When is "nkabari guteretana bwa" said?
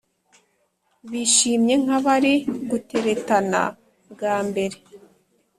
1.83-4.35